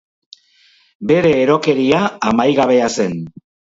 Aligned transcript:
Bere 1.11 1.33
erokeria 1.43 1.99
amaigabea 2.31 2.93
zen. 3.01 3.19